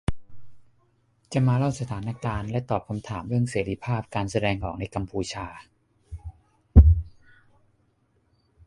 [1.33, 5.47] จะมาเล่าสถานการณ์และตอบคำถามเรื่องเสรีภาพการแสดงออกในกัมพูชา